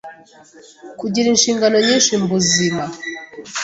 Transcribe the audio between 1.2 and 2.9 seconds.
inshingano nyinshi mbuzima